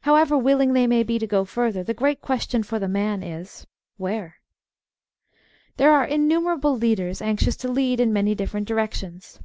[0.00, 3.66] However willing they may be to go further, the great question for the man is:
[3.98, 4.36] Where?
[5.76, 9.38] There arc innumerable leaders anxious to lead in many different directions.